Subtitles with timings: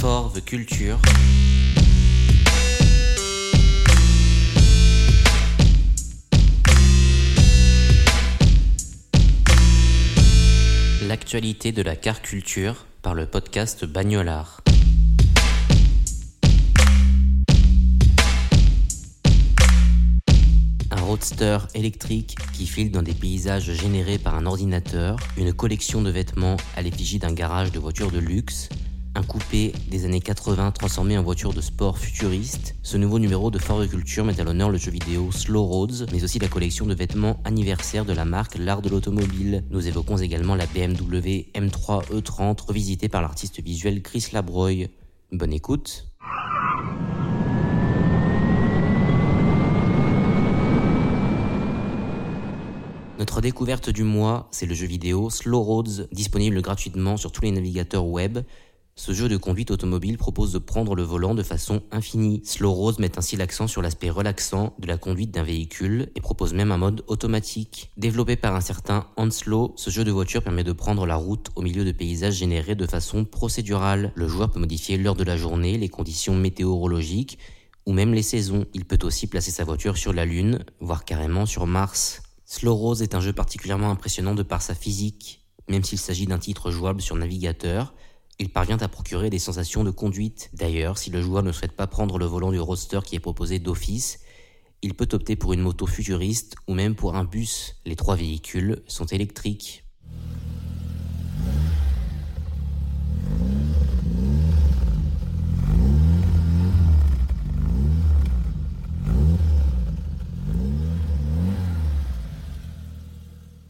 [0.00, 0.96] For the Culture.
[11.08, 14.60] L'actualité de la car culture par le podcast Bagnolard.
[20.92, 26.10] Un roadster électrique qui file dans des paysages générés par un ordinateur, une collection de
[26.10, 28.68] vêtements à l'effigie d'un garage de voitures de luxe,
[29.18, 32.76] un coupé des années 80 transformé en voiture de sport futuriste.
[32.84, 36.22] Ce nouveau numéro de Fort Culture met à l'honneur le jeu vidéo Slow Roads, mais
[36.22, 39.64] aussi la collection de vêtements anniversaire de la marque L'Art de l'Automobile.
[39.70, 44.86] Nous évoquons également la BMW M3 E30 revisitée par l'artiste visuel Chris Labroy.
[45.32, 46.06] Bonne écoute.
[53.18, 57.50] Notre découverte du mois, c'est le jeu vidéo Slow Roads, disponible gratuitement sur tous les
[57.50, 58.38] navigateurs web.
[58.98, 62.42] Ce jeu de conduite automobile propose de prendre le volant de façon infinie.
[62.44, 66.52] Slow Roads met ainsi l'accent sur l'aspect relaxant de la conduite d'un véhicule et propose
[66.52, 67.92] même un mode automatique.
[67.96, 71.62] Développé par un certain Hanslow, ce jeu de voiture permet de prendre la route au
[71.62, 74.10] milieu de paysages générés de façon procédurale.
[74.16, 77.38] Le joueur peut modifier l'heure de la journée, les conditions météorologiques
[77.86, 78.66] ou même les saisons.
[78.74, 82.20] Il peut aussi placer sa voiture sur la Lune, voire carrément sur Mars.
[82.46, 85.44] Slow Rose est un jeu particulièrement impressionnant de par sa physique.
[85.68, 87.94] Même s'il s'agit d'un titre jouable sur navigateur,
[88.40, 90.50] il parvient à procurer des sensations de conduite.
[90.52, 93.58] D'ailleurs, si le joueur ne souhaite pas prendre le volant du roadster qui est proposé
[93.58, 94.20] d'office,
[94.80, 97.74] il peut opter pour une moto futuriste ou même pour un bus.
[97.84, 99.84] Les trois véhicules sont électriques.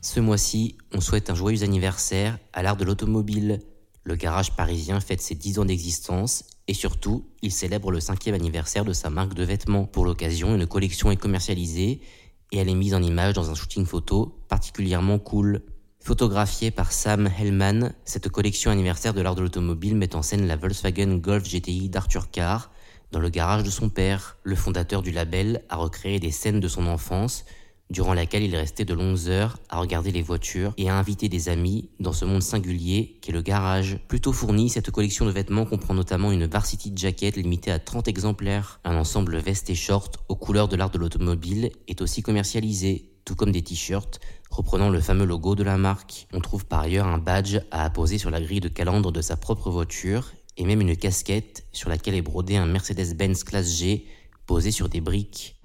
[0.00, 3.60] Ce mois-ci, on souhaite un joyeux anniversaire à l'art de l'automobile.
[4.06, 8.84] Le garage parisien fête ses 10 ans d'existence et surtout, il célèbre le cinquième anniversaire
[8.84, 9.86] de sa marque de vêtements.
[9.86, 12.02] Pour l'occasion, une collection est commercialisée
[12.52, 15.62] et elle est mise en image dans un shooting photo particulièrement cool.
[16.00, 20.56] Photographiée par Sam Hellman, cette collection anniversaire de l'art de l'automobile met en scène la
[20.56, 22.70] Volkswagen Golf GTI d'Arthur Carr
[23.10, 24.36] dans le garage de son père.
[24.42, 27.46] Le fondateur du label a recréé des scènes de son enfance
[27.90, 31.48] durant laquelle il restait de longues heures à regarder les voitures et à inviter des
[31.48, 33.98] amis dans ce monde singulier qu'est le garage.
[34.08, 38.80] Plutôt fourni, cette collection de vêtements comprend notamment une varsity jacket limitée à 30 exemplaires.
[38.84, 43.34] Un ensemble veste et short aux couleurs de l'art de l'automobile est aussi commercialisé, tout
[43.34, 44.20] comme des t-shirts
[44.50, 46.28] reprenant le fameux logo de la marque.
[46.32, 49.36] On trouve par ailleurs un badge à apposer sur la grille de calandre de sa
[49.36, 54.06] propre voiture et même une casquette sur laquelle est brodé un Mercedes-Benz classe G
[54.46, 55.56] posé sur des briques.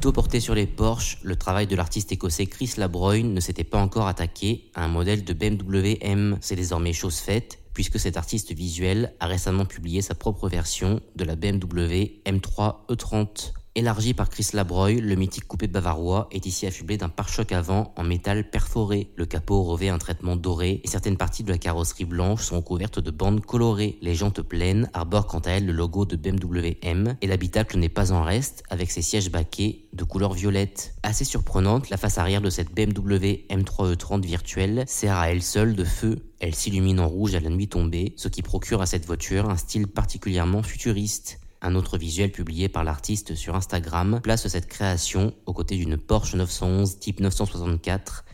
[0.00, 3.76] Plutôt porté sur les Porsche, le travail de l'artiste écossais Chris Labroyne ne s'était pas
[3.76, 6.38] encore attaqué à un modèle de BMW M.
[6.40, 11.24] C'est désormais chose faite, puisque cet artiste visuel a récemment publié sa propre version de
[11.24, 13.52] la BMW M3 E30.
[13.76, 18.02] Élargi par Chris Labroy, le mythique coupé bavarois est ici affublé d'un pare-choc avant en
[18.02, 19.12] métal perforé.
[19.14, 22.98] Le capot revêt un traitement doré et certaines parties de la carrosserie blanche sont couvertes
[22.98, 23.96] de bandes colorées.
[24.02, 27.88] Les jantes pleines arborent quant à elles le logo de BMW M et l'habitacle n'est
[27.88, 30.96] pas en reste avec ses sièges baquets de couleur violette.
[31.04, 35.76] Assez surprenante, la face arrière de cette BMW M3 E30 virtuelle sert à elle seule
[35.76, 39.04] de feu elle s'illumine en rouge à la nuit tombée, ce qui procure à cette
[39.04, 41.38] voiture un style particulièrement futuriste.
[41.62, 46.34] Un autre visuel publié par l'artiste sur Instagram place cette création aux côtés d'une Porsche
[46.34, 48.24] 911 type 964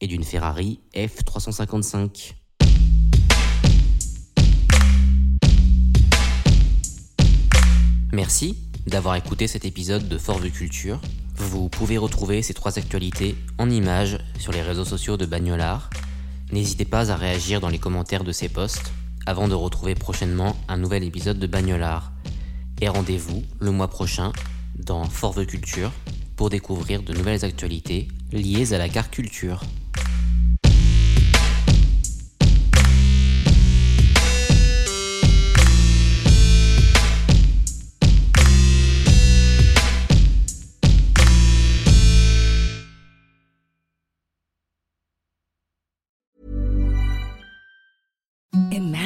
[0.00, 2.34] et d'une Ferrari F355.
[8.12, 11.00] Merci d'avoir écouté cet épisode de Force Culture.
[11.36, 15.90] Vous pouvez retrouver ces trois actualités en images sur les réseaux sociaux de Bagnolard.
[16.50, 18.92] N'hésitez pas à réagir dans les commentaires de ces posts
[19.26, 22.13] avant de retrouver prochainement un nouvel épisode de Bagnolard.
[22.80, 24.32] Et rendez-vous le mois prochain
[24.76, 25.92] dans Forve Culture
[26.36, 29.62] pour découvrir de nouvelles actualités liées à la car culture.